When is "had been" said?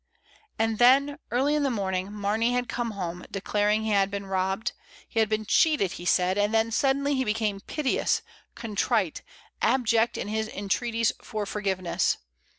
3.91-4.25, 5.19-5.45